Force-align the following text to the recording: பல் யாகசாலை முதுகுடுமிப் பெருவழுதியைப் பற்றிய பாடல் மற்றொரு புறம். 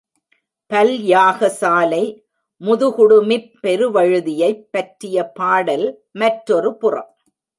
பல் 0.71 0.93
யாகசாலை 1.09 2.05
முதுகுடுமிப் 2.61 3.51
பெருவழுதியைப் 3.63 4.63
பற்றிய 4.71 5.23
பாடல் 5.33 5.85
மற்றொரு 6.11 6.77
புறம். 6.77 7.11